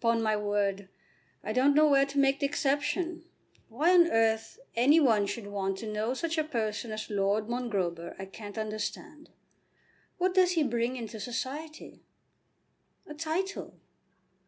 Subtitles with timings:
[0.00, 0.88] "Upon my word
[1.44, 3.22] I don't know where to make the exception.
[3.68, 8.16] Why on earth any one should want to know such a person as Lord Mongrober
[8.18, 9.30] I can't understand.
[10.16, 12.02] What does he bring into society?"
[13.06, 13.78] "A title."